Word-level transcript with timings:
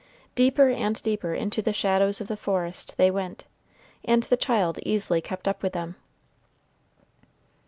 Deeper 0.33 0.67
and 0.69 1.03
deeper 1.03 1.35
into 1.35 1.61
the 1.61 1.71
shadows 1.73 2.19
of 2.19 2.25
the 2.27 2.35
forest 2.35 2.95
they 2.97 3.11
went, 3.11 3.45
and 4.03 4.23
the 4.23 4.35
child 4.35 4.79
easily 4.83 5.21
kept 5.21 5.47
up 5.47 5.61
with 5.61 5.73
them. 5.73 5.95